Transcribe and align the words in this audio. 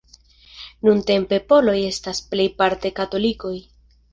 Nuntempe 0.87 1.39
Poloj 1.53 1.75
estas 1.91 2.25
plejparte 2.33 2.93
katolikoj. 3.03 3.57